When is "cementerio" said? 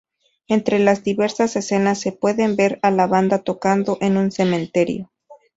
4.31-5.11